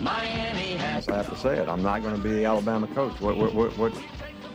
[0.00, 1.08] Miami has.
[1.08, 1.68] I have to say it.
[1.68, 3.20] I'm not going to be the Alabama coach.
[3.20, 3.92] What, what, what, what?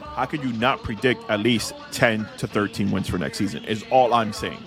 [0.02, 3.66] How could you not predict at least 10 to 13 wins for next season?
[3.66, 4.64] Is all I'm saying.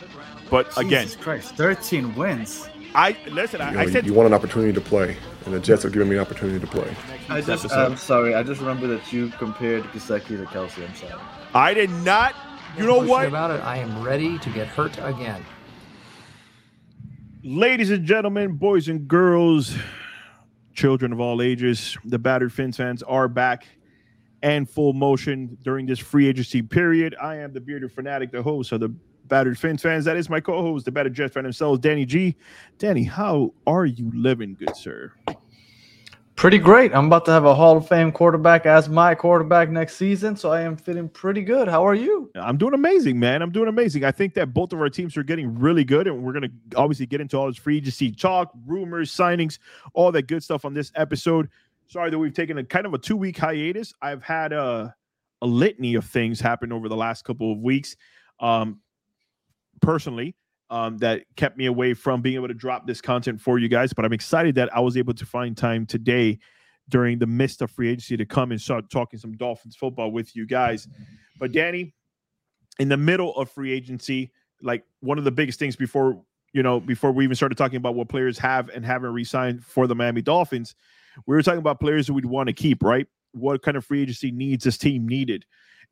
[0.50, 2.68] But again, Christ, 13 wins.
[2.94, 3.60] I listen.
[3.60, 5.90] You, I, know, I said you want an opportunity to play, and the Jets are
[5.90, 6.94] giving me an opportunity to play.
[7.28, 8.34] I just, I'm sorry.
[8.34, 10.86] I just remember that you compared Gesicki to Kelce.
[10.86, 11.20] I'm sorry.
[11.54, 12.34] I did not.
[12.76, 13.26] You know what?
[13.26, 13.62] about it?
[13.64, 15.44] I am ready to get hurt again.
[17.42, 19.76] Ladies and gentlemen, boys and girls,
[20.76, 23.66] children of all ages, the battered Fins fans are back
[24.42, 27.16] and full motion during this free agency period.
[27.20, 28.90] I am the bearded fanatic, the host of the
[29.24, 30.04] battered Fins fans.
[30.04, 32.36] That is my co-host, the battered Jets fan himself, Danny G.
[32.78, 35.12] Danny, how are you living, good sir?
[36.36, 36.94] Pretty great.
[36.94, 40.52] I'm about to have a Hall of Fame quarterback as my quarterback next season, so
[40.52, 41.66] I am feeling pretty good.
[41.66, 42.30] How are you?
[42.34, 43.40] I'm doing amazing, man.
[43.40, 44.04] I'm doing amazing.
[44.04, 46.76] I think that both of our teams are getting really good, and we're going to
[46.78, 49.58] obviously get into all this free agency talk, rumors, signings,
[49.94, 51.48] all that good stuff on this episode.
[51.88, 53.94] Sorry that we've taken a kind of a two week hiatus.
[54.02, 54.94] I've had a,
[55.40, 57.96] a litany of things happen over the last couple of weeks,
[58.40, 58.80] um,
[59.80, 60.34] personally,
[60.70, 63.92] um, that kept me away from being able to drop this content for you guys.
[63.92, 66.38] But I'm excited that I was able to find time today
[66.88, 70.34] during the midst of free agency to come and start talking some Dolphins football with
[70.36, 70.88] you guys.
[71.38, 71.94] But Danny,
[72.78, 74.30] in the middle of free agency,
[74.62, 76.22] like one of the biggest things before
[76.52, 79.86] you know before we even started talking about what players have and haven't re-signed for
[79.86, 80.74] the Miami Dolphins,
[81.26, 83.06] we were talking about players that we'd want to keep, right?
[83.32, 85.44] What kind of free agency needs this team needed?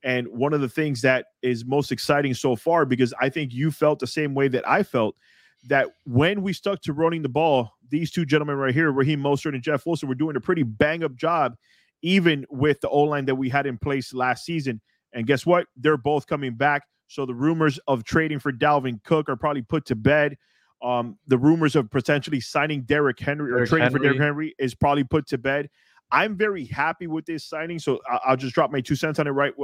[0.04, 3.70] And one of the things that is most exciting so far, because I think you
[3.70, 5.16] felt the same way that I felt,
[5.64, 9.54] that when we stuck to running the ball, these two gentlemen right here, Raheem Mostert
[9.54, 11.56] and Jeff Wilson, were doing a pretty bang up job,
[12.02, 14.78] even with the O line that we had in place last season.
[15.14, 15.66] And guess what?
[15.74, 16.82] They're both coming back.
[17.08, 20.36] So the rumors of trading for Dalvin Cook are probably put to bed.
[20.82, 24.26] Um, the rumors of potentially signing Derrick Henry or Derrick trading for Derrick Henry.
[24.26, 25.70] Henry is probably put to bed.
[26.10, 27.78] I'm very happy with this signing.
[27.78, 29.54] So I'll just drop my two cents on it right.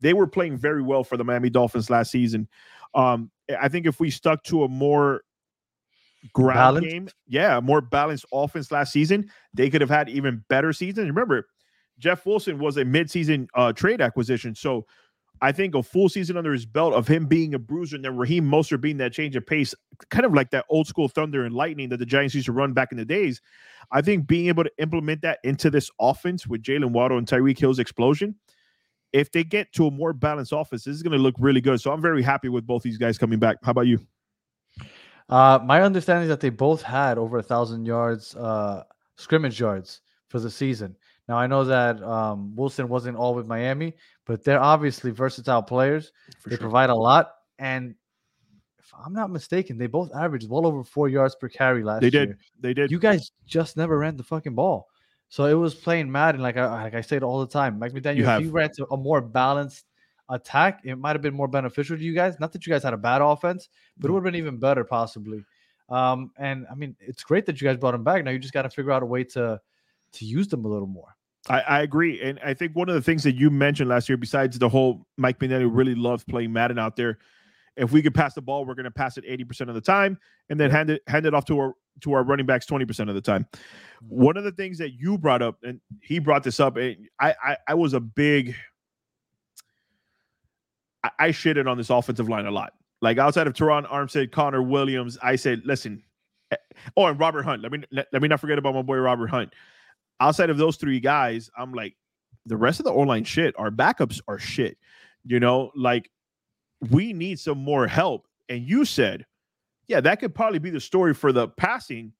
[0.00, 2.48] They were playing very well for the Miami Dolphins last season.
[2.94, 3.30] Um,
[3.60, 5.22] I think if we stuck to a more
[6.32, 6.90] ground Balanced?
[6.90, 11.06] game, yeah, a more balanced offense last season, they could have had even better season.
[11.06, 11.46] Remember,
[11.98, 14.54] Jeff Wilson was a midseason uh, trade acquisition.
[14.54, 14.86] So
[15.40, 18.16] I think a full season under his belt of him being a bruiser and then
[18.16, 19.74] Raheem Mostert being that change of pace,
[20.10, 22.72] kind of like that old school thunder and lightning that the Giants used to run
[22.72, 23.40] back in the days.
[23.92, 27.58] I think being able to implement that into this offense with Jaylen Waddle and Tyreek
[27.58, 28.34] Hill's explosion,
[29.16, 31.80] if they get to a more balanced offense, this is going to look really good.
[31.80, 33.56] So I'm very happy with both these guys coming back.
[33.62, 33.98] How about you?
[35.30, 38.84] Uh, my understanding is that they both had over a thousand yards, uh,
[39.16, 40.94] scrimmage yards for the season.
[41.28, 43.94] Now I know that um, Wilson wasn't all with Miami,
[44.26, 46.12] but they're obviously versatile players.
[46.40, 47.94] For they provide a lot, and
[48.78, 52.10] if I'm not mistaken, they both averaged well over four yards per carry last They
[52.10, 52.26] year.
[52.26, 52.36] They did.
[52.60, 52.90] They did.
[52.90, 54.86] You guys just never ran the fucking ball,
[55.28, 57.78] so it was playing Madden like I like I say it all the time.
[57.78, 58.42] Mike McDaniel, if have.
[58.42, 59.84] you ran to a more balanced
[60.28, 62.38] attack, it might have been more beneficial to you guys.
[62.40, 64.84] Not that you guys had a bad offense, but it would have been even better
[64.84, 65.44] possibly.
[65.88, 68.24] Um, and I mean, it's great that you guys brought him back.
[68.24, 69.60] Now you just got to figure out a way to
[70.12, 71.16] to use them a little more.
[71.48, 72.20] I, I agree.
[72.20, 75.06] And I think one of the things that you mentioned last year, besides the whole
[75.16, 77.18] Mike McDaniel really loves playing Madden out there,
[77.76, 80.18] if we could pass the ball, we're going to pass it 80% of the time
[80.48, 83.14] and then hand it hand it off to our to our running backs 20% of
[83.14, 83.46] the time.
[84.08, 87.34] One of the things that you brought up, and he brought this up, and I
[87.42, 88.54] I, I was a big
[91.06, 92.72] I, I shitted on this offensive line a lot.
[93.02, 96.02] Like outside of Terron Armstead, Connor Williams, I said, listen,
[96.50, 96.56] eh,
[96.96, 97.62] oh, and Robert Hunt.
[97.62, 99.52] Let me let, let me not forget about my boy Robert Hunt.
[100.20, 101.94] Outside of those three guys, I'm like,
[102.46, 103.54] the rest of the O line shit.
[103.58, 104.78] Our backups are shit.
[105.24, 106.10] You know, like
[106.90, 108.26] we need some more help.
[108.48, 109.26] And you said,
[109.88, 112.12] yeah, that could probably be the story for the passing.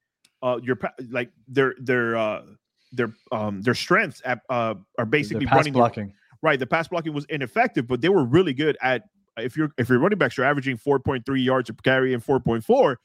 [0.43, 0.77] Uh, your
[1.09, 2.43] like their their uh
[2.91, 6.13] their um their strengths at, uh are basically the pass running blocking.
[6.43, 6.59] right.
[6.59, 9.03] The pass blocking was ineffective, but they were really good at
[9.37, 12.97] if you're if your running backs are averaging 4.3 yards per carry and 4.4,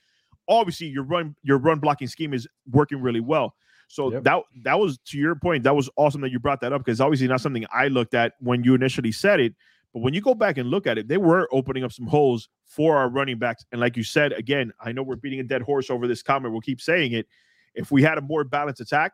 [0.48, 3.54] obviously your run your run blocking scheme is working really well.
[3.88, 4.25] So Yep.
[4.25, 5.64] that that was to your point.
[5.64, 8.34] That was awesome that you brought that up because obviously not something I looked at
[8.40, 9.54] when you initially said it.
[9.92, 12.48] But when you go back and look at it, they were opening up some holes
[12.64, 13.64] for our running backs.
[13.72, 16.52] And like you said, again, I know we're beating a dead horse over this comment.
[16.52, 17.26] We'll keep saying it.
[17.74, 19.12] If we had a more balanced attack,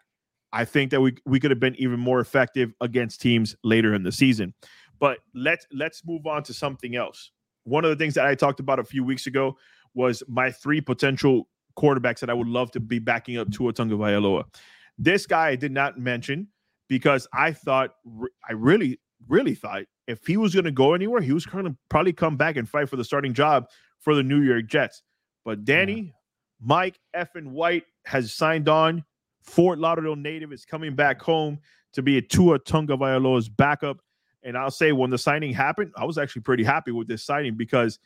[0.53, 4.03] I think that we we could have been even more effective against teams later in
[4.03, 4.55] the season.
[4.99, 7.31] But let's let's move on to something else.
[7.65, 9.57] One of the things that I talked about a few weeks ago
[9.95, 14.45] was my three potential quarterbacks that I would love to be backing up Tua Tagovailoa.
[14.97, 16.49] This guy I did not mention
[16.89, 17.91] because I thought
[18.49, 21.77] I really really thought if he was going to go anywhere, he was going to
[21.91, 23.67] probably come back and fight for the starting job
[24.01, 25.03] for the New York Jets.
[25.45, 26.15] But Danny,
[26.61, 29.05] Mike F and White has signed on
[29.43, 31.59] Fort Lauderdale native is coming back home
[31.93, 33.99] to be a Tua Tagovailoa's backup.
[34.43, 37.57] And I'll say when the signing happened, I was actually pretty happy with this signing
[37.57, 37.99] because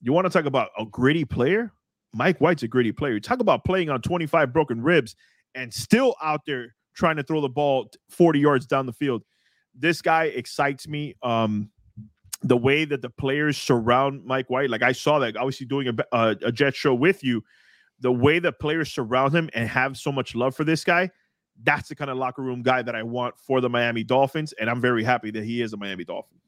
[0.00, 1.72] you want to talk about a gritty player.
[2.14, 3.20] Mike White's a gritty player.
[3.20, 5.16] Talk about playing on 25 broken ribs
[5.54, 9.22] and still out there trying to throw the ball 40 yards down the field.
[9.74, 11.14] This guy excites me.
[11.22, 11.70] Um,
[12.42, 16.16] the way that the players surround Mike White, like I saw that obviously doing a,
[16.16, 17.44] a, a Jet show with you,
[18.00, 21.10] the way that players surround him and have so much love for this guy,
[21.62, 24.52] that's the kind of locker room guy that I want for the Miami Dolphins.
[24.54, 26.38] And I'm very happy that he is a Miami Dolphin.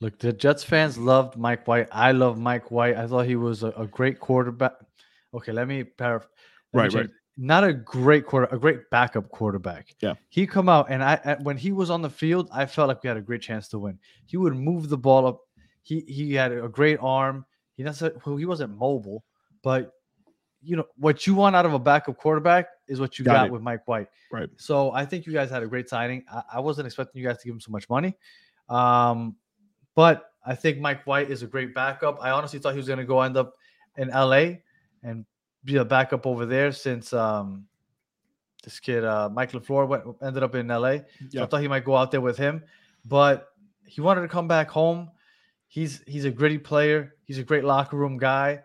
[0.00, 1.88] Look, the Jets fans loved Mike White.
[1.92, 2.96] I love Mike White.
[2.96, 4.72] I thought he was a, a great quarterback.
[5.32, 6.28] Okay, let me paraphrase.
[6.74, 7.08] Right, right.
[7.36, 9.94] Not a great quarter, a great backup quarterback.
[10.00, 10.14] Yeah.
[10.28, 13.08] He come out and I when he was on the field, I felt like we
[13.08, 13.98] had a great chance to win.
[14.26, 15.40] He would move the ball up.
[15.82, 17.46] He he had a great arm.
[17.74, 19.24] He doesn't well, he wasn't mobile,
[19.62, 19.92] but
[20.62, 23.50] you know what you want out of a backup quarterback is what you Got got,
[23.50, 24.08] with Mike White.
[24.30, 24.50] Right.
[24.58, 26.24] So I think you guys had a great signing.
[26.30, 28.14] I, I wasn't expecting you guys to give him so much money.
[28.68, 29.36] Um,
[29.94, 32.18] but I think Mike White is a great backup.
[32.22, 33.54] I honestly thought he was going to go end up
[33.96, 34.56] in LA
[35.02, 35.24] and
[35.64, 37.66] be a backup over there since um,
[38.64, 40.78] this kid, uh, Mike LaFleur, went, ended up in LA.
[40.90, 42.62] So I thought he might go out there with him,
[43.04, 43.48] but
[43.86, 45.10] he wanted to come back home.
[45.68, 47.14] He's he's a gritty player.
[47.24, 48.60] He's a great locker room guy,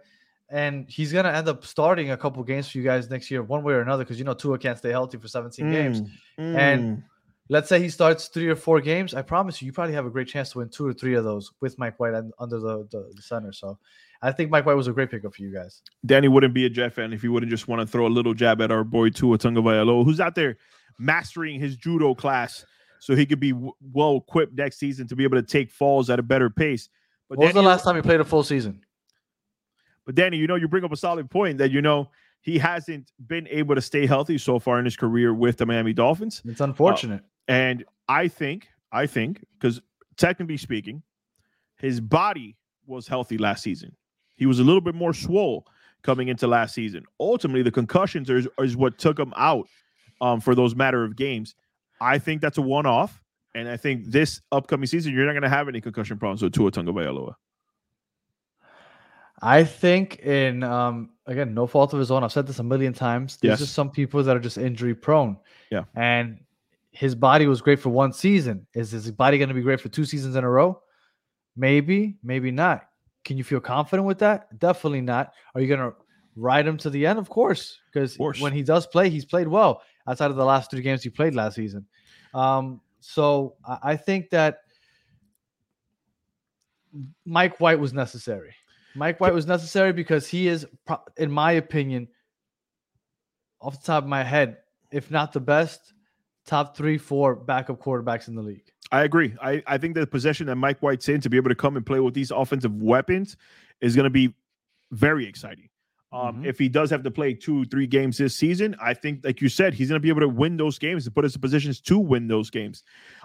[0.49, 3.63] and he's gonna end up starting a couple games for you guys next year, one
[3.63, 6.01] way or another, because you know Tua can't stay healthy for 17 games.
[6.01, 7.03] Mm, And
[7.49, 10.09] let's say he starts three or four games, I promise you, you probably have a
[10.09, 13.11] great chance to win two or three of those with Mike White under the, the,
[13.15, 13.53] the center.
[13.53, 13.77] So
[14.21, 15.81] I think Mike White was a great pickup for you guys.
[16.05, 18.33] Danny wouldn't be a Jet fan if he wouldn't just want to throw a little
[18.33, 20.57] jab at our boy Tua Tagovailoa, who's out there
[20.99, 22.65] mastering his judo class
[22.99, 26.09] so he could be w- well equipped next season to be able to take falls
[26.09, 26.89] at a better pace.
[27.29, 28.81] But When was the last time he played a full season?
[30.05, 32.09] But Danny, you know, you bring up a solid point that you know
[32.41, 35.93] he hasn't been able to stay healthy so far in his career with the Miami
[35.93, 36.41] Dolphins.
[36.45, 37.23] It's unfortunate.
[37.47, 39.81] And I think, I think, because
[40.17, 41.01] technically speaking,
[41.77, 43.95] his body was healthy last season.
[44.35, 45.65] He was a little bit more swole
[46.03, 47.03] coming into last season.
[47.19, 49.67] Ultimately, the concussions is, is what took him out
[50.21, 51.55] um, for those matter of games.
[51.99, 53.21] I think that's a one-off,
[53.55, 56.53] and I think this upcoming season you're not going to have any concussion problems with
[56.53, 57.33] Tua Tagovailoa.
[59.41, 62.23] I think in um again, no fault of his own.
[62.23, 63.37] I've said this a million times.
[63.37, 63.59] There's Yes.
[63.59, 65.37] just some people that are just injury prone.
[65.71, 65.83] Yeah.
[65.95, 66.39] And
[66.97, 68.65] his body was great for one season.
[68.73, 70.81] Is his body going to be great for two seasons in a row?
[71.55, 72.85] Maybe, maybe not.
[73.23, 74.57] Can you feel confident with that?
[74.57, 75.31] Definitely not.
[75.53, 75.93] Are you going to
[76.35, 77.19] ride him to the end?
[77.19, 80.81] Of course, because when he does play, he's played well outside of the last three
[80.81, 81.85] games he played last season.
[82.33, 84.61] Um, so I, I think that
[87.25, 88.55] Mike White was necessary.
[88.95, 90.65] Mike White was necessary because he is,
[91.17, 92.07] in my opinion,
[93.61, 94.57] off the top of my head,
[94.91, 95.93] if not the best,
[96.47, 98.63] top three, four backup quarterbacks in the league.
[98.91, 99.35] I agree.
[99.41, 101.85] I, I think the possession that Mike White's in to be able to come and
[101.85, 103.37] play with these offensive weapons
[103.81, 104.33] is going to be
[104.91, 105.69] very exciting.
[106.13, 106.45] Um, Mhm.
[106.45, 109.49] If he does have to play two, three games this season, I think, like you
[109.49, 111.81] said, he's going to be able to win those games and put us in positions
[111.81, 112.83] to win those games.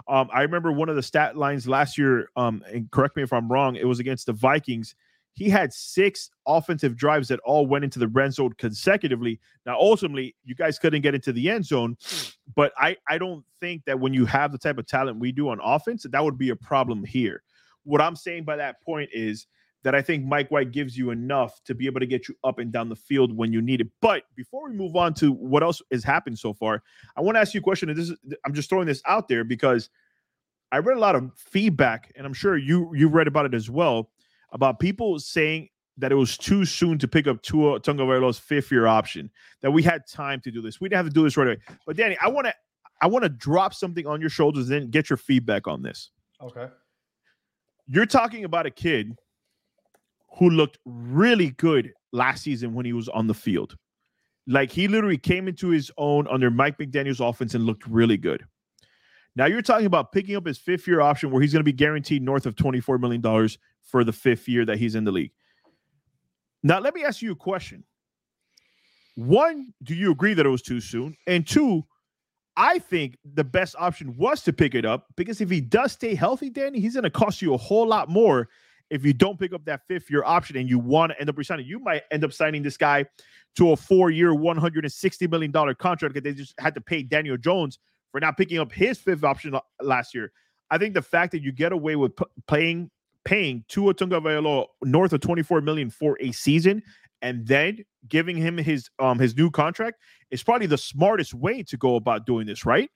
[0.09, 3.31] Um, I remember one of the stat lines last year, um, and correct me if
[3.31, 4.95] I'm wrong, it was against the Vikings.
[5.33, 9.39] He had six offensive drives that all went into the red zone consecutively.
[9.65, 11.97] Now, ultimately, you guys couldn't get into the end zone,
[12.55, 15.49] but I, I don't think that when you have the type of talent we do
[15.49, 17.43] on offense, that, would be a problem here.
[17.83, 19.47] What I'm saying by that point is
[19.83, 22.59] that I think Mike White gives you enough to be able to get you up
[22.59, 23.87] and down the field when you need it.
[24.01, 26.83] But before we move on to what else has happened so far,
[27.17, 27.89] I want to ask you a question.
[27.89, 29.89] And this is I'm just throwing this out there because
[30.71, 33.69] I read a lot of feedback, and I'm sure you you read about it as
[33.69, 34.09] well,
[34.53, 38.87] about people saying that it was too soon to pick up Tua Tagovailoa's fifth year
[38.87, 39.29] option.
[39.61, 40.79] That we had time to do this.
[40.79, 41.57] We didn't have to do this right away.
[41.85, 42.53] But Danny, I want to
[43.01, 46.11] I want to drop something on your shoulders, and get your feedback on this.
[46.41, 46.67] Okay.
[47.87, 49.13] You're talking about a kid
[50.37, 53.75] who looked really good last season when he was on the field.
[54.47, 58.45] Like he literally came into his own under Mike McDaniel's offense and looked really good.
[59.35, 61.73] Now you're talking about picking up his fifth year option where he's going to be
[61.73, 63.49] guaranteed north of $24 million
[63.81, 65.31] for the fifth year that he's in the league.
[66.61, 67.83] Now, let me ask you a question.
[69.15, 71.15] One, do you agree that it was too soon?
[71.27, 71.83] And two,
[72.55, 76.15] I think the best option was to pick it up because if he does stay
[76.15, 78.47] healthy, Danny, he's going to cost you a whole lot more
[78.89, 81.37] if you don't pick up that fifth year option and you want to end up
[81.37, 81.65] resigning.
[81.65, 83.05] You might end up signing this guy
[83.55, 87.79] to a four year, $160 million contract because they just had to pay Daniel Jones
[88.13, 90.31] for not picking up his fifth option last year.
[90.69, 92.89] I think the fact that you get away with p- playing
[93.25, 96.83] paying Tua Tagovailoa north of 24 million for a season
[97.21, 99.97] and then giving him his um his new contract
[100.29, 102.89] is probably the smartest way to go about doing this, right?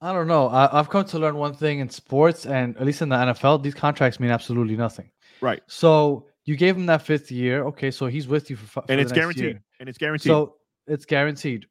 [0.00, 0.48] I don't know.
[0.48, 3.62] I, I've come to learn one thing in sports, and at least in the NFL,
[3.62, 5.08] these contracts mean absolutely nothing.
[5.40, 5.62] Right.
[5.68, 7.62] So you gave him that fifth year.
[7.66, 9.44] Okay, so he's with you for, for And it's guaranteed.
[9.44, 9.62] year.
[9.78, 10.26] And it's guaranteed.
[10.26, 10.56] So
[10.88, 11.66] it's guaranteed.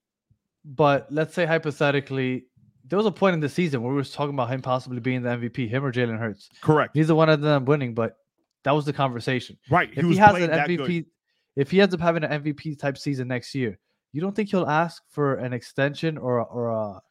[0.64, 2.46] But let's say hypothetically,
[2.86, 5.22] there was a point in the season where we were talking about him possibly being
[5.22, 6.50] the MVP, him or Jalen Hurts.
[6.62, 6.96] Correct.
[6.96, 8.18] Neither one of them winning, but
[8.64, 9.58] that was the conversation.
[9.70, 9.90] Right.
[9.96, 10.50] If he has an.
[10.50, 11.06] MVP,
[11.56, 13.80] if he ends up having an MVP type season next year,
[14.14, 17.02] you don't think he'll ask for an extension or a- or a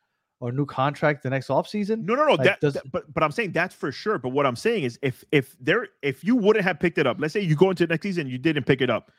[0.43, 2.03] or new contract the next offseason?
[2.05, 2.33] No, no, no.
[2.35, 4.19] Like, that, does- that- but but I'm saying that's for sure.
[4.19, 7.17] But what I'm saying is, if if there if you wouldn't have picked it up,
[7.21, 9.11] let's say you go into the next season, you didn't pick it up.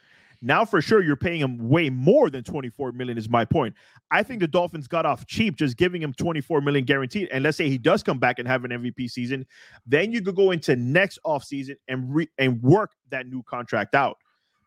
[0.41, 3.17] Now for sure you're paying him way more than 24 million.
[3.17, 3.75] Is my point.
[4.09, 7.29] I think the Dolphins got off cheap just giving him 24 million guaranteed.
[7.31, 9.45] And let's say he does come back and have an MVP season,
[9.85, 14.17] then you could go into next offseason and re- and work that new contract out.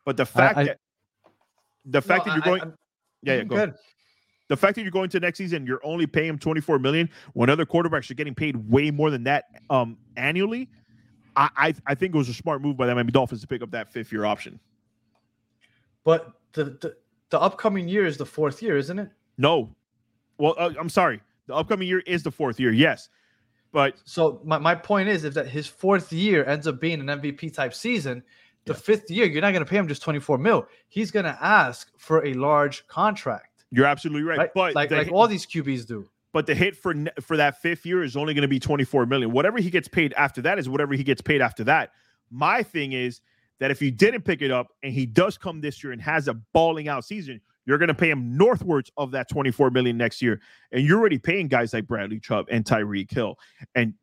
[0.05, 0.79] But the fact I- that
[1.87, 2.73] the fact that you're going,
[3.23, 3.57] yeah, yeah, go.
[3.57, 3.75] good.
[4.49, 7.49] The fact that you're going to next season, you're only paying him 24 million when
[7.49, 10.69] other quarterbacks are getting paid way more than that um annually.
[11.35, 13.63] I I, I think it was a smart move by the Miami Dolphins to pick
[13.63, 14.61] up that fifth year option.
[16.05, 16.97] But the, the
[17.31, 19.09] the upcoming year is the fourth year, isn't it?
[19.39, 19.75] No,
[20.39, 21.21] well, uh, I'm sorry.
[21.47, 23.09] The upcoming year is the fourth year, yes,
[23.73, 27.07] but So my, my point is, if that his fourth year ends up being an
[27.07, 28.23] MVP type season,
[28.65, 28.79] the Yeah.
[28.79, 30.67] fifth year you're not going to pay him just 24 mil.
[30.89, 34.39] He's going to ask for a large contract, you're absolutely right.
[34.39, 34.51] right?
[34.55, 36.09] But like like hit- all these QBs do.
[36.33, 39.33] but the hit for for that fifth year is only going to be 24 million.
[39.33, 41.91] Whatever he gets paid after that is whatever he gets paid after that.
[42.31, 43.21] My thing is
[43.61, 46.29] that if you didn't pick it up and he does come this year and has
[46.29, 50.21] a balling out season, you're going to pay him northwards of that 24 million next
[50.21, 50.41] year.
[50.73, 53.37] And you're already paying guys like Bradley Chubb and Tyreek Hill
[53.75, 53.95] and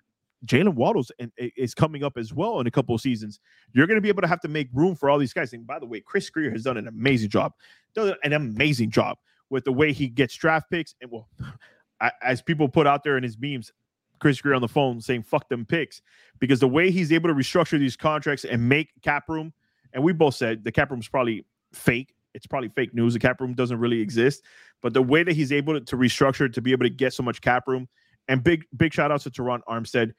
[0.46, 3.40] Jaylen Waddles and is coming up as well in a couple of seasons.
[3.74, 5.54] You're going to be able to have to make room for all these guys.
[5.54, 7.54] And by the way, Chris Grier has done an amazing job.
[7.94, 9.18] Done an amazing job
[9.50, 10.96] with the way he gets draft picks.
[11.02, 11.30] And well,
[12.24, 13.72] as people put out there in his memes,
[14.22, 16.02] Chris Grier on the phone saying "fuck them picks"
[16.40, 19.52] because the way he's able to restructure these contracts and make cap room,
[19.94, 22.14] and we both said the cap room is probably fake.
[22.34, 23.14] It's probably fake news.
[23.14, 24.44] The cap room doesn't really exist,
[24.82, 27.42] but the way that he's able to, restructure to be able to get so much
[27.42, 27.90] cap room,
[28.30, 30.14] and big big shout outs to Terron Armstead,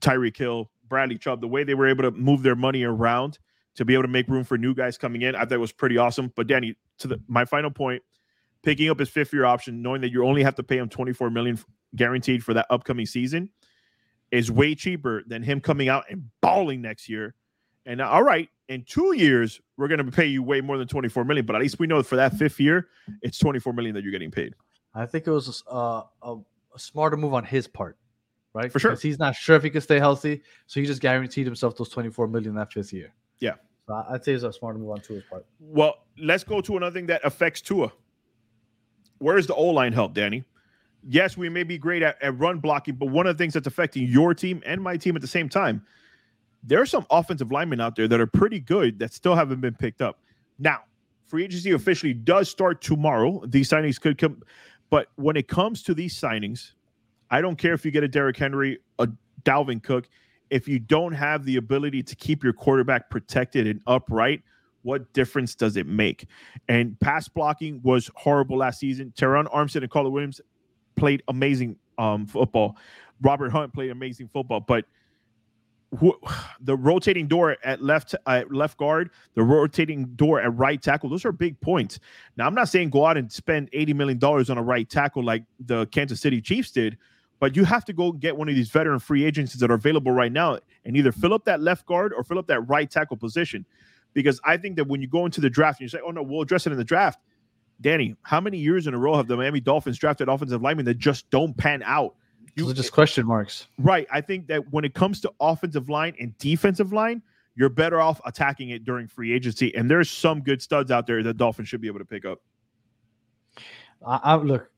[0.00, 3.38] Tyreek Hill, Bradley Chubb, the way they were able to move their money around
[3.76, 5.96] to be able to make room for new guys coming in, I thought was pretty
[5.96, 6.32] awesome.
[6.34, 8.02] But Danny, to the my final point,
[8.64, 11.30] picking up his fifth year option, knowing that you only have to pay him 24
[11.30, 11.58] million
[11.96, 13.50] guaranteed for that upcoming season,
[14.30, 17.34] is way cheaper than him coming out and balling next year.
[17.86, 20.86] And uh, all right, in two years, we're going to pay you way more than
[20.86, 22.88] 24 million, but at least we know for that fifth year,
[23.22, 24.54] it's 24 million that you're getting paid.
[24.94, 26.36] I think it was a, uh, a,
[26.74, 27.96] a smarter move on his part,
[28.52, 28.70] right?
[28.70, 28.90] For sure.
[28.90, 31.88] Because he's not sure if he can stay healthy, so he just guaranteed himself those
[31.88, 33.12] 24 million that fifth year.
[33.40, 33.54] Yeah.
[33.86, 35.46] So I'd say it's a smarter move on Tua's part.
[35.58, 37.90] Well, let's go to another thing that affects Tua.
[39.18, 40.44] Where is the O line help, Danny?
[41.06, 43.66] Yes, we may be great at, at run blocking, but one of the things that's
[43.66, 45.84] affecting your team and my team at the same time,
[46.62, 49.74] there are some offensive linemen out there that are pretty good that still haven't been
[49.74, 50.18] picked up.
[50.58, 50.80] Now,
[51.26, 53.42] free agency officially does start tomorrow.
[53.46, 54.42] These signings could come,
[54.90, 56.72] but when it comes to these signings,
[57.30, 59.08] I don't care if you get a Derrick Henry, a
[59.44, 60.08] Dalvin Cook,
[60.50, 64.42] if you don't have the ability to keep your quarterback protected and upright,
[64.82, 66.26] what difference does it make?
[66.68, 69.12] And pass blocking was horrible last season.
[69.16, 70.40] Terron Armstead and Connor Williams
[70.98, 72.76] played amazing um, football.
[73.20, 74.84] Robert Hunt played amazing football, but
[76.60, 81.24] the rotating door at left at left guard, the rotating door at right tackle, those
[81.24, 81.98] are big points.
[82.36, 85.24] Now, I'm not saying go out and spend 80 million dollars on a right tackle
[85.24, 86.98] like the Kansas City Chiefs did,
[87.40, 90.12] but you have to go get one of these veteran free agencies that are available
[90.12, 93.16] right now and either fill up that left guard or fill up that right tackle
[93.16, 93.64] position.
[94.14, 96.22] Because I think that when you go into the draft and you say, "Oh no,
[96.22, 97.20] we'll address it in the draft,"
[97.80, 100.98] Danny, how many years in a row have the Miami Dolphins drafted offensive linemen that
[100.98, 102.14] just don't pan out?
[102.56, 103.68] Those are just question marks.
[103.78, 104.06] right.
[104.10, 107.22] I think that when it comes to offensive line and defensive line,
[107.54, 109.74] you're better off attacking it during free agency.
[109.76, 112.40] And there's some good studs out there that Dolphins should be able to pick up.
[114.04, 114.70] I, I look.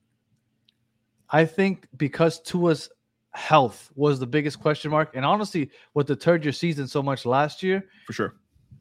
[1.31, 2.91] I think because Tua's
[3.33, 7.63] health was the biggest question mark, and honestly, what deterred your season so much last
[7.63, 8.35] year, For sure.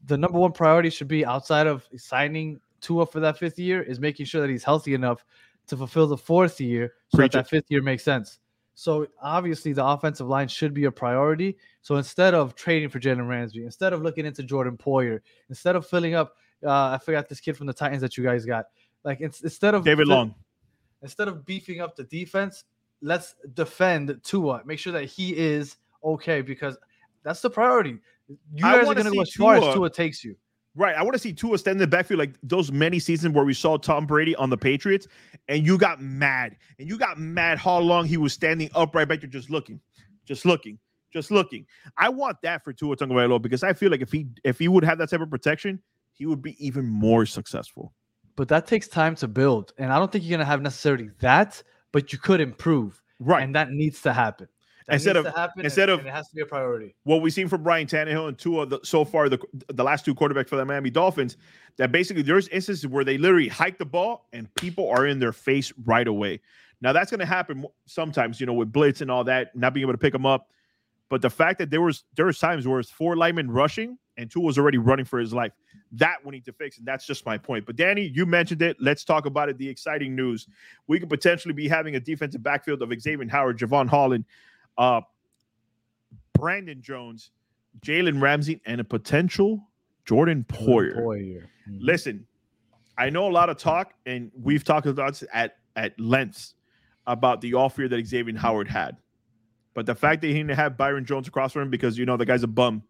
[0.08, 4.00] the number one priority should be outside of signing Tua for that fifth year is
[4.00, 5.24] making sure that he's healthy enough
[5.68, 8.40] to fulfill the fourth year so Preach that that fifth year makes sense.
[8.76, 11.58] So obviously the offensive line should be a priority.
[11.82, 15.20] So instead of trading for Jalen Ramsey, instead of looking into Jordan Poyer,
[15.50, 18.46] instead of filling up, uh, I forgot this kid from the Titans that you guys
[18.46, 18.66] got.
[19.04, 20.34] Like it's, instead of David Long.
[21.02, 22.64] instead of beefing up the defense,
[23.02, 24.62] let's defend Tua.
[24.66, 26.78] Make sure that he is okay because
[27.24, 27.98] that's the priority.
[28.54, 30.36] You I guys are going to go as far as Tua takes you.
[30.80, 30.96] Right.
[30.96, 33.54] I want to see Tua stand in the backfield like those many seasons where we
[33.54, 35.10] saw Tom Brady on the Patriots
[35.50, 36.56] and you got mad.
[36.80, 39.82] And you got mad how long he was standing upright back there just looking,
[40.24, 40.80] just looking,
[41.12, 41.66] just looking.
[41.98, 44.86] I want that for Tua Tagovailoa because I feel like if he if he would
[44.86, 45.82] have that type of protection,
[46.14, 47.94] he would be even more successful.
[48.38, 49.74] But that takes time to build.
[49.78, 53.02] And I don't think you're going to have necessarily that, but you could improve.
[53.20, 53.44] Right.
[53.44, 54.48] And that needs to happen.
[54.90, 56.96] That Instead of- happen instead and- of- and it has to be a priority.
[57.04, 60.04] what we've seen from Ryan Tannehill and two of the, so far, the the last
[60.04, 61.38] Tua quarterbacks for the Miami Dolphins,
[61.78, 65.32] that basically there's instances where they literally hike the ball and people are in their
[65.32, 66.42] face right away.
[66.82, 69.84] Now that's going to happen sometimes, you know, with blitz and all that, not being
[69.84, 70.50] able to pick them up.
[71.10, 74.30] But the fact that there was there was times where it's four linemen rushing and
[74.30, 75.54] two was already running for his life,
[75.94, 77.66] that we need to fix, and that's just my point.
[77.66, 78.78] But Danny, you mentioned it.
[78.80, 79.58] Let's talk about it.
[79.58, 80.48] The exciting news:
[80.88, 84.26] we could potentially be having a defensive backfield of Xavier Howard, Jevon Holland,
[84.80, 85.02] uh,
[86.34, 87.32] Brandon Jones,
[87.82, 89.68] Jalen Ramsey, and a potential
[90.06, 90.98] Jordan Poyer.
[90.98, 91.44] Poyer.
[91.70, 91.78] Mhm.
[91.80, 92.26] Listen,
[92.98, 96.56] I know a lot of talk, and we've talked about this at at lengths
[97.06, 98.98] about the off year that Xavier Howard had.
[99.74, 102.18] But the fact that he didn't have Byron Jones across from him because you know
[102.18, 102.82] the guy's a bum.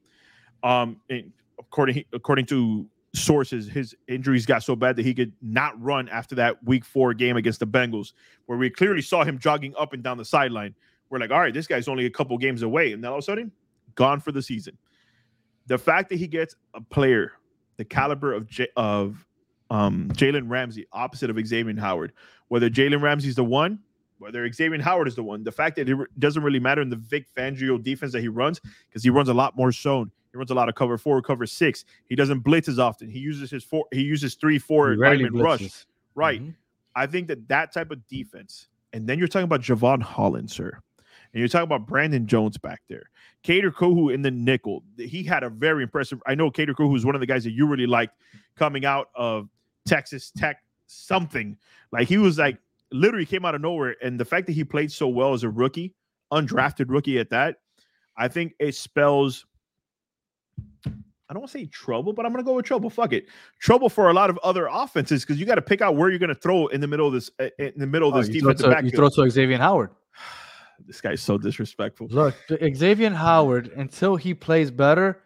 [0.64, 5.80] Um, and according according to sources, his injuries got so bad that he could not
[5.82, 8.14] run after that Week Four game against the Bengals,
[8.46, 10.76] where we clearly saw him jogging up and down the sideline.
[11.10, 13.24] We're like, all right, this guy's only a couple games away, and then all of
[13.24, 13.52] a sudden,
[13.96, 14.78] gone for the season.
[15.68, 17.34] The fact that he gets a player
[17.78, 19.26] the caliber of J- of
[19.72, 22.12] um, Jalen Ramsey opposite of Xavier Howard,
[22.50, 23.80] whether Jalen Ramsey's the one,
[24.18, 26.90] whether Xavier Howard is the one, the fact that it re- doesn't really matter in
[26.90, 30.12] the Vic Fangio defense that he runs because he runs a lot more zone.
[30.34, 31.86] He runs a lot of cover four, cover six.
[32.10, 33.10] He doesn't blitz as often.
[33.10, 33.86] He uses his four.
[33.94, 35.62] He uses three, four lineman rush.
[36.16, 36.42] Right.
[36.42, 36.56] Mhm.
[36.96, 40.80] I think that that type of defense, and then you're talking about Jevon Holland, sir,
[41.34, 43.10] and you're talking about Brandon Jones back there,
[43.44, 44.84] Kader Kohou in the nickel.
[44.98, 46.22] He had a very impressive.
[46.26, 48.16] I know Kader Kohou is one of the guys that you really liked
[48.56, 49.50] coming out of
[49.86, 50.58] Texas Tech.
[50.88, 51.56] Something
[51.92, 52.58] like he was like
[52.92, 55.50] literally came out of nowhere, and the fact that he played so well as a
[55.50, 55.94] rookie,
[56.34, 57.58] undrafted rookie at that,
[58.18, 59.46] I think it spells.
[60.88, 62.90] I don't want to say trouble, but I'm going to go with trouble.
[62.90, 63.28] Fuck it,
[63.60, 66.18] trouble for a lot of other offenses because you got to pick out where you're
[66.18, 68.30] going to throw in the middle of this uh, in the middle of Oh, this
[68.30, 69.92] defensive to, you throw to Xavier Howard.
[70.90, 72.08] This guy's so disrespectful.
[72.10, 72.34] Look,
[72.76, 75.22] Xavier Howard, until he plays better,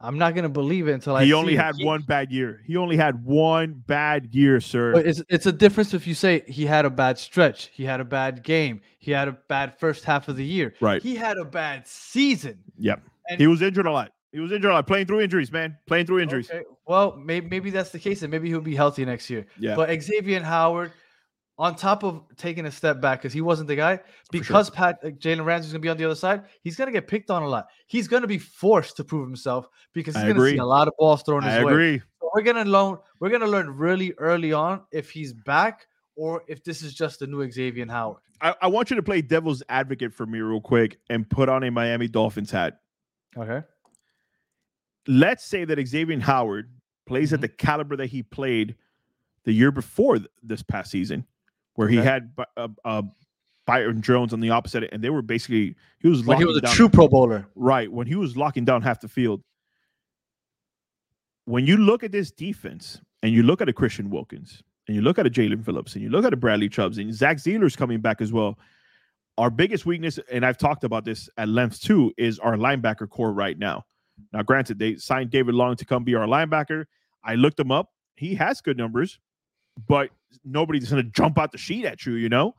[0.00, 1.24] I'm not gonna believe it until I.
[1.24, 2.60] He only had one bad year.
[2.66, 4.92] He only had one bad year, sir.
[4.92, 8.00] But it's it's a difference if you say he had a bad stretch, he had
[8.00, 10.74] a bad game, he had a bad first half of the year.
[10.80, 11.00] Right.
[11.00, 12.58] He had a bad season.
[12.76, 13.00] Yep.
[13.30, 14.10] And- He was injured a lot.
[14.32, 15.78] He was injured a lot, playing through injuries, man.
[15.86, 16.50] Playing through injuries.
[16.50, 19.46] Okay, Well, maybe maybe that's the case, and maybe he'll be healthy next year.
[19.60, 19.76] Yeah.
[19.76, 20.90] But Xavier Howard,
[21.56, 24.04] on top of taking a step back because he wasn't the guy, sure.
[24.32, 27.30] because Pat uh, Jalen Ramsey's gonna be on the other side, he's gonna get picked
[27.30, 27.66] on a lot.
[27.86, 30.94] He's gonna be forced to prove himself because he's I gonna see a lot of
[30.98, 31.98] balls thrown his I way.
[31.98, 32.98] So we're gonna learn.
[33.20, 35.86] We're gonna learn really early on if he's back
[36.16, 38.18] or if this is just the new Xavier Howard.
[38.40, 41.62] I, I want you to play devil's advocate for me real quick and put on
[41.62, 42.80] a Miami Dolphins hat.
[43.36, 43.62] Okay.
[45.06, 46.70] Let's say that Xavier Howard
[47.06, 47.34] plays Mm-hmm.
[47.34, 48.76] at the caliber that he played
[49.44, 51.26] the year before th- this past season,
[51.74, 52.06] where he Okay.
[52.08, 53.02] had Bi- uh, uh,
[53.66, 56.60] Byron Jones on the opposite, and they were basically he was When he was a
[56.60, 57.46] down- true Pro Bowler.
[57.54, 59.42] right when he was locking down half the field.
[61.46, 65.02] When you look at this defense and you look at a Christian Wilkins and you
[65.02, 67.76] look at a Jaelan Phillips and you look at a Bradley Chubbs and Zach Sieler's
[67.76, 68.58] coming back as well,
[69.36, 73.32] our biggest weakness, and I've talked about this at length too, is our linebacker core
[73.32, 73.84] right now.
[74.32, 76.84] Now, granted, they signed David Long to come be our linebacker.
[77.24, 77.90] I looked him up.
[78.16, 79.18] He has good numbers,
[79.86, 80.10] but
[80.44, 82.54] nobody's going to jump out the sheet at you, you know?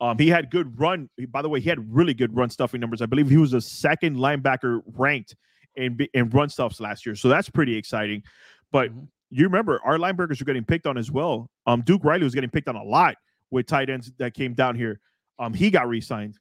[0.00, 1.10] Um, he had good run.
[1.28, 3.02] By the way, he had really good run stuffing numbers.
[3.02, 5.34] I believe he was the second linebacker ranked
[5.74, 8.22] in in run stuffs last year, so that's pretty exciting.
[8.70, 9.08] But Mhm.
[9.30, 11.50] you remember our linebackers are getting picked on as well.
[11.66, 13.16] Um, Duke Riley was getting picked on a lot
[13.50, 15.00] with tight ends that came down here.
[15.38, 16.38] Um, he got re-signed.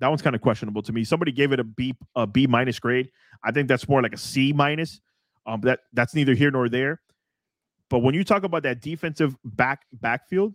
[0.00, 1.04] That one's kind of questionable to me.
[1.04, 3.10] Somebody gave it a B a B minus grade.
[3.44, 5.00] I think that's more like a C minus.
[5.46, 7.00] Um, that that's neither here nor there.
[7.88, 10.54] But when you talk about that defensive back backfield,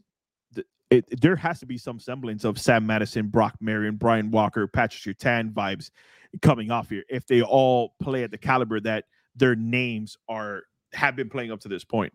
[0.54, 4.68] th- it, there has to be some semblance of Sam Madison, Brock Marion, Brian Walker,
[4.68, 5.92] Patrick Surtain vibes
[6.42, 10.64] coming off here if they all play at the caliber that their names are
[10.94, 12.14] have been playing up to this point.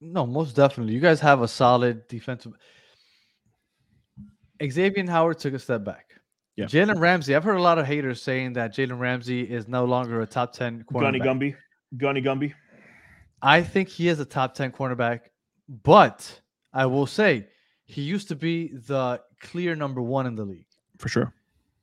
[0.00, 0.94] No, most definitely.
[0.94, 2.52] You guys have a solid defensive.
[4.62, 6.06] Xavier Howard took a step back.
[6.56, 6.66] Yeah.
[6.66, 7.34] Jalen Ramsey.
[7.34, 10.52] I've heard a lot of haters saying that Jalen Ramsey is no longer a top
[10.52, 11.20] 10 Gunny.
[11.20, 11.54] Gumby,
[11.96, 12.52] Gunny Gumby.
[13.42, 15.20] I think he is a top 10 cornerback,
[15.82, 16.40] but
[16.72, 17.46] I will say
[17.86, 20.66] he used to be the clear number one in the league.
[20.98, 21.34] For sure.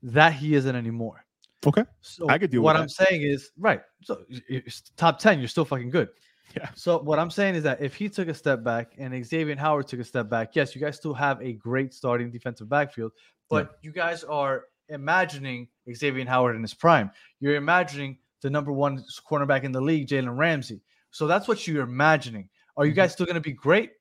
[0.04, 1.26] That he isn't anymore.
[1.65, 1.84] Okay.
[2.02, 3.82] So I could deal what I'm saying is right.
[4.04, 6.10] So y- y- it's top ten, you're still fucking good.
[6.56, 6.70] Yeah.
[6.76, 9.88] So what I'm saying is that if he took a step back and Xavier Howard
[9.88, 13.12] took a step back, yes, you guys still have a great starting defensive backfield,
[13.50, 17.12] but you guys are imagining Xavier Howard in his prime.
[17.39, 20.82] You're imagining the number one cornerback in the league, Jalen Ramsey.
[21.12, 22.50] So that's what you're imagining.
[22.76, 23.91] Are you guys still going to be great?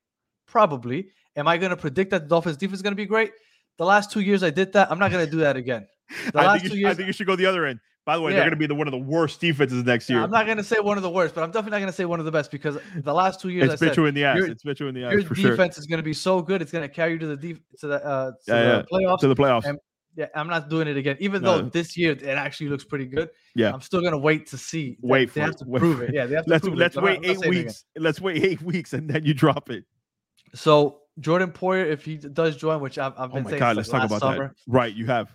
[0.46, 1.08] Probably.
[1.36, 3.32] Am I going to predict that the Dolphins defense is going to be great?
[3.78, 4.90] The last two years I did that.
[4.90, 5.86] I'm not going to do that again.
[6.32, 7.80] The I think, should, I think you should go the other end.
[8.04, 8.36] By the way, Yeah.
[8.36, 10.22] they're going to be the, one of the worst defenses next year.
[10.22, 11.96] I'm not going to say one of the worst, but I'm definitely not going to
[11.96, 14.06] say one of the best because the last two years it's I bit said you
[14.06, 14.36] in the ass.
[14.36, 15.50] your- It's bit you in the ass your for sure.
[15.50, 17.60] defense is going to be so good, it's going to carry you to the def-
[17.80, 19.18] to the uh, to Yeah, the playoffs.
[19.20, 19.64] To the playoffs.
[19.64, 19.78] And-
[20.16, 21.16] yeah, I'm not doing it again.
[21.20, 21.58] Even No.
[21.62, 23.28] though this year it actually looks pretty good.
[23.54, 23.72] Yeah.
[23.72, 24.96] I'm still to wait to see.
[25.02, 25.58] Wait they for have it.
[25.58, 26.14] to Wait prove it.
[26.14, 27.02] Yeah, they have to let's prove let's it.
[27.02, 27.64] wait not- I'm not eight saying it again.
[27.66, 27.84] weeks.
[27.96, 29.84] Let's wait eight weeks and then you drop it.
[30.54, 33.76] So Jordan Poyer, if he does join, which I've, I've Oh been my saying god,
[33.76, 34.54] let's talk last about summer, that.
[34.72, 35.30] Right, you have.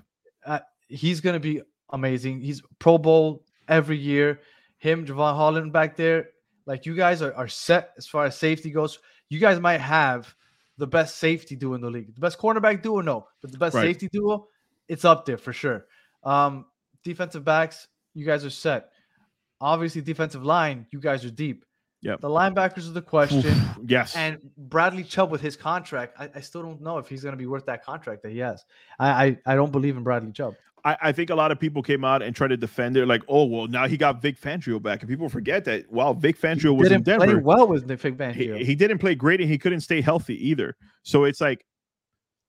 [0.46, 2.42] Uh, he's going to be amazing.
[2.42, 4.42] He's Pro Bowl every year.
[4.78, 6.30] Him, Jevon Holland back there.
[6.66, 9.00] Like you guys are, are set as far as safety goes.
[9.30, 10.34] You guys might have
[10.78, 12.14] the best safety duo in the league.
[12.16, 13.84] The best cornerback duo, no, but the best Right.
[13.88, 14.48] safety duo,
[14.92, 15.86] it's up there for sure.
[16.24, 16.66] Um,
[17.06, 18.90] defensive backs, you guys are set.
[19.62, 21.64] Obviously, defensive line, you guys are deep.
[22.02, 22.18] Yeah.
[22.20, 23.56] The linebackers are the question.
[23.88, 24.16] Yes.
[24.16, 27.38] And Bradley Chubb with his contract, I, I still don't know if he's going to
[27.38, 28.66] be worth that contract that he has.
[29.00, 30.56] I, I I don't believe in Bradley Chubb.
[30.84, 33.22] I, I think a lot of people came out and tried to defend it, like,
[33.28, 35.92] oh well, now he got Vic Fangio back, and people forget that.
[35.92, 37.42] Wow, Vic Fangio was in didn't play Denver.
[37.42, 38.58] well with Nick Fangio.
[38.58, 40.76] he, he didn't play great, and he couldn't stay healthy either.
[41.04, 41.66] So it's like,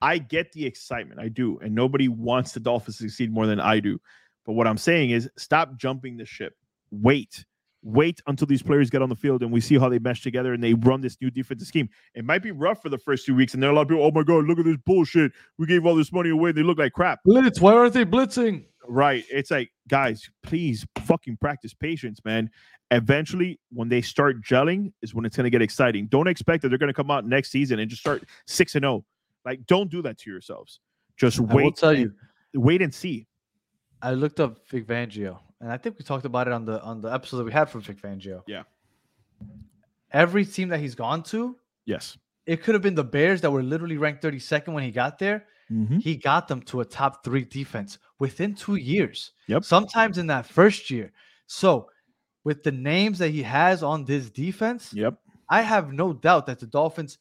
[0.03, 3.61] I get the excitement, I do, and nobody wants the Dolphins to succeed more than
[3.61, 4.01] I do.
[4.45, 6.55] But what I'm saying is, stop jumping the ship.
[6.91, 7.45] Wait,
[7.83, 10.53] wait until these players get on the field and we see how they mesh together
[10.53, 11.89] and they run this new defensive scheme.
[12.15, 13.89] It might be rough for the first two weeks, and there are a lot of
[13.89, 14.05] people.
[14.05, 15.33] Oh my god, look at this bullshit!
[15.57, 16.53] We gave all this money away.
[16.53, 17.21] They look like crap.
[17.25, 18.65] Blitz, why aren't they blitzing?
[18.89, 19.25] Right.
[19.31, 22.51] It's like, guys, please fucking practice patience, man.
[22.91, 26.07] Eventually, when they start gelling, is when it's going to get exciting.
[26.09, 28.83] Don't expect that they're going to come out next season and just start six and
[28.83, 29.05] zero.
[29.45, 30.81] Like, don't do that to yourselves.
[31.17, 31.61] Just wait.
[31.63, 32.13] I will tell and-
[32.53, 33.27] you, wait and see.
[34.01, 37.01] I looked up Vic Fangio, and I think we talked about it on the on
[37.01, 38.43] the episode that we had from Vic Fangio.
[38.49, 38.63] Yeah.
[40.13, 42.19] Every team that he's gone to, Yes.
[42.47, 45.47] it could have been the Bears that were literally ranked 32nd when he got there.
[45.71, 45.99] Mm-hmm.
[45.99, 49.33] He got them to a top three defense within two years.
[49.47, 49.65] Yep.
[49.65, 51.13] Sometimes in that first year.
[51.47, 51.89] So,
[52.45, 55.15] with the names that he has on this defense, Yep.
[55.49, 57.19] I have no doubt that the Dolphins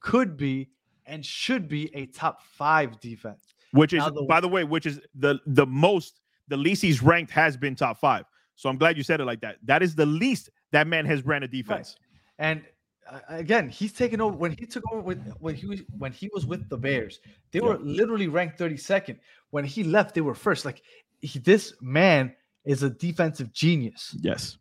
[0.00, 0.70] could be
[1.06, 3.54] and should be a top five defense.
[3.72, 7.32] Which is, the- by the way, which is the the most, the least he's ranked
[7.32, 8.24] has been top five.
[8.54, 9.56] So I'm glad you said it like that.
[9.64, 11.96] That is the least that man has ran a defense.
[12.38, 12.62] And
[13.10, 16.28] uh, again, he's taken over when he took over with when he was when he
[16.34, 17.20] was with the Bears.
[17.50, 17.66] They Yeah.
[17.68, 19.18] were literally ranked 32nd.
[19.50, 20.64] When he left, they were first.
[20.64, 20.82] Like
[21.20, 22.34] he, this man
[22.64, 24.14] is a defensive genius.
[24.20, 24.58] Yes.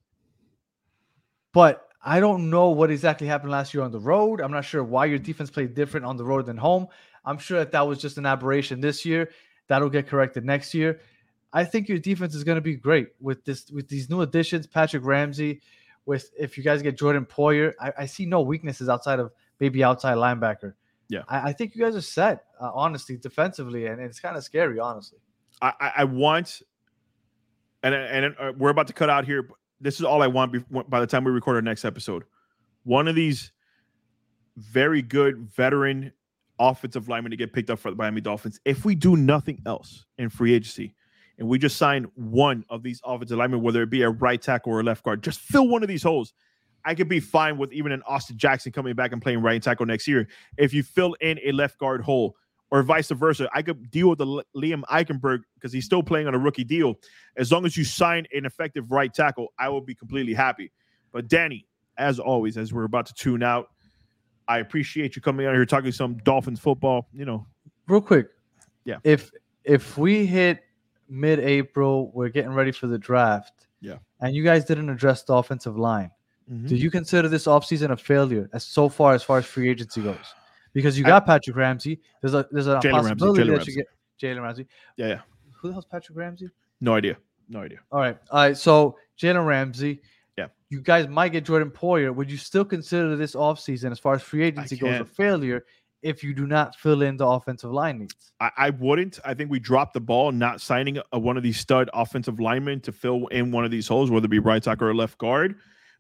[1.54, 4.42] But I don't know what exactly happened last year on the road.
[4.42, 6.88] I'm not sure why your defense played different on the road than home.
[7.26, 9.30] I'm sure that that was just an aberration this year.
[9.68, 11.00] That'll get corrected next year.
[11.54, 14.66] I think your defense is going to be great with this with these new additions,
[14.68, 15.62] Patrick Ramsey.
[16.08, 19.84] With if you guys get Jordan Poyer, I, I see no weaknesses outside of maybe
[19.84, 20.74] outside linebacker.
[21.10, 21.22] Yeah.
[21.28, 24.80] I, I think you guys are set, uh, honestly, defensively, and it's kind of scary,
[24.80, 25.20] honestly.
[25.62, 26.64] I, I- I want,
[27.84, 29.44] and and uh, we're about to cut out here.
[29.44, 32.24] But this is all I want bef- by the time we record our next episode.
[32.84, 33.52] One of these
[34.58, 36.14] very good veteran
[36.60, 38.60] offensive linemen to get picked up for the Miami Dolphins.
[38.66, 40.94] If we do nothing else in free agency,
[41.40, 44.74] and we just sign one of these offensive linemen, whether it be a right tackle
[44.74, 46.34] or a left guard, just fill one of these holes.
[46.86, 49.86] I could be fine with even an Austin Jackson coming back and playing right tackle
[49.88, 50.28] next year.
[50.58, 52.36] If you fill in a left guard hole,
[52.72, 53.50] or vice versa.
[53.54, 56.64] I could deal with the L- Liam Eichenberg because he's still playing on a rookie
[56.64, 56.96] deal.
[57.38, 60.72] As long as you sign an effective right tackle, I will be completely happy.
[61.12, 63.68] But Danny, as always, as we're about to tune out,
[64.48, 67.08] I appreciate you coming out here talking some Dolphins football.
[67.14, 67.46] You know,
[67.88, 68.28] Real quick,
[68.86, 68.98] Yeah.
[69.04, 69.32] If
[69.64, 70.64] if we hit
[71.10, 73.68] mid-April, we're getting ready for the draft.
[73.82, 73.98] Yeah.
[74.22, 76.10] And you guys didn't address the offensive line.
[76.52, 76.68] Mm-hmm.
[76.68, 80.02] Do you consider this offseason a failure as so far as far as free agency
[80.02, 80.18] goes?
[80.74, 82.00] Because you got Patrick Ramsey.
[82.22, 83.88] There's a there's a Jalen Ramsey, possibility Jalen that you get
[84.22, 84.68] Jalen Ramsey.
[84.98, 85.20] yeah, yeah,
[85.62, 86.50] Who the hell's Patrick Ramsey?
[86.80, 87.18] no idea,
[87.50, 87.80] no idea.
[87.92, 88.18] All right.
[88.32, 88.58] All right.
[88.58, 90.02] So Jalen Ramsey.
[90.38, 90.48] Yeah.
[90.70, 92.16] You guys might get Jordan Poyer.
[92.16, 95.66] Would you still consider this offseason as far as free agency goes a failure
[96.02, 98.32] if you do not fill in the offensive line needs?
[98.40, 99.20] I, I wouldn't.
[99.26, 102.80] I think we dropped the ball not signing a, one of these stud offensive linemen
[102.82, 105.56] to fill in one of these holes, whether it be right tackle or left guard.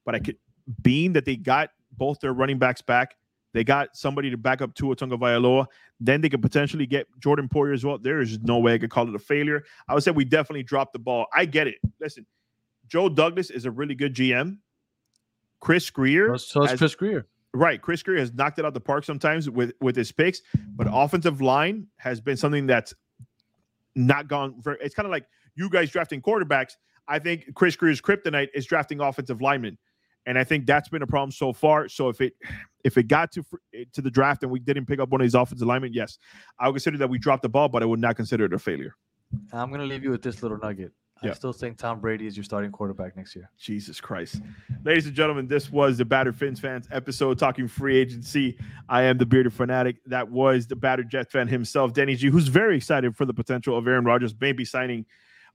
[0.05, 0.37] But I could,
[0.81, 3.15] being that they got both their running backs back,
[3.53, 5.65] They got somebody to back up Tua Tonga Vailoa.
[5.99, 7.97] Then they could potentially get Jordan Poyer as well.
[7.97, 9.63] There is no way I could call it a failure.
[9.87, 11.25] I would say we definitely dropped the ball.
[11.33, 11.75] I get it.
[11.99, 12.25] Listen,
[12.87, 14.57] Joe Douglas is a really good GM.
[15.59, 17.27] Chris Grier, So, has- Chris Grier.
[17.53, 17.81] right?
[17.81, 20.41] Chris Grier has knocked it out the park sometimes with with his picks,
[20.75, 22.93] but offensive line has been something that's
[23.95, 24.55] not gone.
[24.61, 26.73] Very, it's kind of like you guys drafting quarterbacks.
[27.07, 29.77] I think Chris Grier's kryptonite is drafting offensive linemen,
[30.25, 31.89] and I think that's been a problem so far.
[31.89, 32.33] So if it
[32.83, 35.25] if it got to eh, to the draft and we didn't pick up one of
[35.25, 36.17] these offensive linemen, yes,
[36.59, 38.59] I would consider that we dropped the ball, but I would not consider it a
[38.59, 38.95] failure.
[39.53, 40.91] I'm gonna leave you with this little nugget.
[41.23, 41.31] Yeah.
[41.31, 43.49] I still think Tom Brady is your starting quarterback next year.
[43.59, 44.41] Jesus Christ.
[44.83, 48.57] Ladies and gentlemen, this was the Battered Fins fans episode talking free agency.
[48.89, 49.97] I am the bearded fanatic.
[50.07, 53.77] That was the Battered Jet fan himself, Danny G, who's very excited for the potential
[53.77, 55.05] of Aaron Rodgers maybe signing,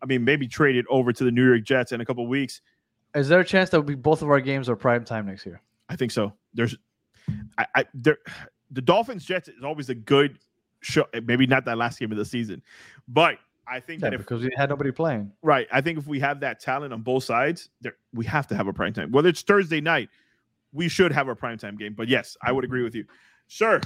[0.01, 2.61] I mean, maybe traded over to the New York Jets in a couple weeks.
[3.17, 5.61] Is there a chance that we both of our games are prime time next year?
[5.89, 6.33] I think so.
[6.55, 6.77] There's,
[7.59, 8.19] I, I there,
[8.71, 10.39] the Dolphins Jets is always a good
[10.81, 11.07] show.
[11.25, 12.63] Maybe not that last game of the season,
[13.09, 15.33] but I think Yeah, that if because we had nobody playing.
[15.43, 15.67] Right.
[15.73, 18.69] I think if we have that talent on both sides, there we have to have
[18.69, 19.11] a prime time.
[19.11, 20.11] Whether it's Thursday night,
[20.73, 21.95] we should have a prime time game.
[21.95, 23.07] But yes, I would agree with you.
[23.49, 23.81] Sir,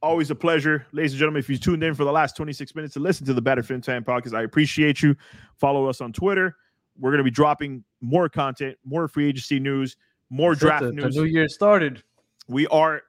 [0.00, 0.86] always a pleasure.
[0.92, 3.34] Ladies and gentlemen, if you tuned in for the last 26 minutes to listen to
[3.34, 5.16] the Better Fin Fan podcast, I appreciate you.
[5.56, 6.56] Follow us on Twitter.
[6.98, 9.96] We're going to be dropping more content, more free agency news,
[10.30, 11.14] more draft the, news.
[11.14, 12.02] The new year started.
[12.48, 13.02] we are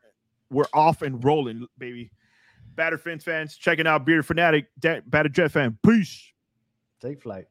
[0.52, 2.12] we're off and rolling, baby.
[2.75, 5.78] Batter Fins fans, checking out Beard Fanatic, Da- Batter Jet fan.
[5.86, 6.32] Peace.
[7.02, 7.45] Take flight.